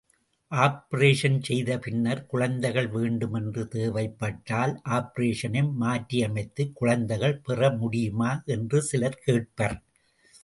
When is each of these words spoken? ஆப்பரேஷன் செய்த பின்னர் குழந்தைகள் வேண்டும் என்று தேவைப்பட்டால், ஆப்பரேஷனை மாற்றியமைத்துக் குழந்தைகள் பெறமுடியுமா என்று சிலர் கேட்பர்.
ஆப்பரேஷன் 0.51 1.43
செய்த 1.43 1.77
பின்னர் 1.77 2.25
குழந்தைகள் 2.25 2.87
வேண்டும் 2.87 3.33
என்று 3.33 3.67
தேவைப்பட்டால், 3.67 4.81
ஆப்பரேஷனை 4.89 5.63
மாற்றியமைத்துக் 5.81 6.73
குழந்தைகள் 6.73 7.41
பெறமுடியுமா 7.47 8.45
என்று 8.45 8.81
சிலர் 8.81 9.21
கேட்பர். 9.25 9.77